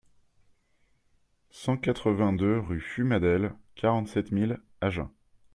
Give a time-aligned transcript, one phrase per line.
[1.51, 5.11] cent quatre-vingt-deux rue Fumadelles, quarante-sept mille Agen